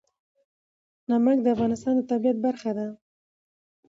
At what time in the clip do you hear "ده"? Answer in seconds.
2.77-2.87